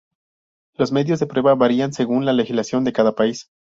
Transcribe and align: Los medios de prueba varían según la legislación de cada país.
Los 0.73 0.91
medios 0.91 1.19
de 1.19 1.27
prueba 1.27 1.53
varían 1.53 1.93
según 1.93 2.25
la 2.25 2.33
legislación 2.33 2.83
de 2.83 2.91
cada 2.91 3.13
país. 3.13 3.51